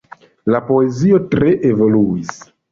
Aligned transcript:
Lia 0.53 0.61
poezio 0.69 1.21
tre 1.35 1.53
evoluis. 1.73 2.37